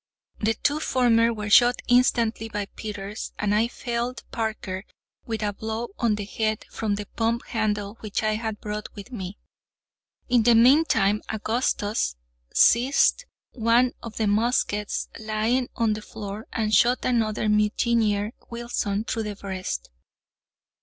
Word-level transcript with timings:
The 0.39 0.55
two 0.55 0.79
former 0.79 1.31
were 1.31 1.51
shot 1.51 1.79
instantly 1.87 2.49
by 2.49 2.65
Peters, 2.75 3.33
and 3.37 3.53
I 3.53 3.67
felled 3.67 4.23
Parker 4.31 4.83
with 5.27 5.43
a 5.43 5.53
blow 5.53 5.89
on 5.99 6.15
the 6.15 6.25
head 6.25 6.65
from 6.71 6.95
the 6.95 7.05
pump 7.05 7.45
handle 7.45 7.97
which 7.99 8.23
I 8.23 8.33
had 8.33 8.59
brought 8.59 8.89
with 8.95 9.11
me. 9.11 9.37
In 10.27 10.41
the 10.41 10.55
meantime, 10.55 11.21
Augustus 11.29 12.15
seized 12.51 13.25
one 13.51 13.91
of 14.01 14.17
the 14.17 14.25
muskets 14.25 15.07
lying 15.19 15.69
on 15.75 15.93
the 15.93 16.01
floor 16.01 16.47
and 16.51 16.73
shot 16.73 17.05
another 17.05 17.47
mutineer 17.47 18.33
Wilson 18.49 19.03
through 19.03 19.21
the 19.21 19.35
breast. 19.35 19.91